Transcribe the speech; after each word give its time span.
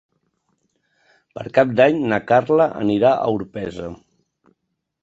Per 1.35 1.45
Cap 1.59 1.75
d'Any 1.81 2.01
na 2.15 2.19
Carla 2.33 2.69
anirà 2.83 3.13
a 3.21 3.31
Orpesa. 3.39 3.93